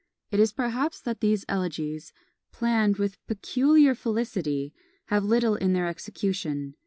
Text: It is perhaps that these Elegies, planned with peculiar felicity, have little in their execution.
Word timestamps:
It 0.31 0.39
is 0.39 0.51
perhaps 0.51 0.99
that 0.99 1.19
these 1.19 1.45
Elegies, 1.47 2.11
planned 2.51 2.97
with 2.97 3.23
peculiar 3.27 3.93
felicity, 3.93 4.73
have 5.09 5.23
little 5.23 5.53
in 5.53 5.73
their 5.73 5.85
execution. 5.87 6.73